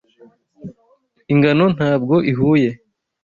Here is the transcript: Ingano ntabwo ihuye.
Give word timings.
Ingano 1.33 1.65
ntabwo 1.75 2.15
ihuye. 2.31 2.69